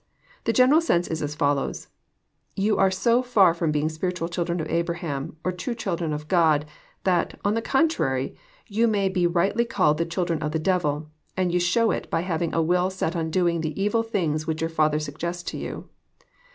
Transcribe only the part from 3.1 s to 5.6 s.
far from being spiritual chil dren of Abraham, or